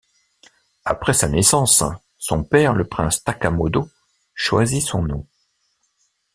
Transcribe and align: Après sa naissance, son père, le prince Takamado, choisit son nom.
Après 0.83 1.13
sa 1.13 1.27
naissance, 1.29 1.83
son 2.17 2.43
père, 2.43 2.73
le 2.73 2.85
prince 2.87 3.23
Takamado, 3.23 3.87
choisit 4.33 4.81
son 4.81 5.03
nom. 5.03 5.27